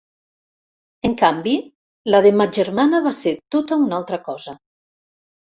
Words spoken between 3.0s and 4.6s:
va ser tota una altra cosa.